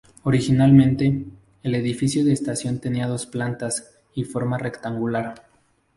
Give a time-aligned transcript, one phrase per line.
[0.23, 1.27] Originalmente,
[1.61, 5.45] el edificio de estación tenía dos plantas y forma rectangular.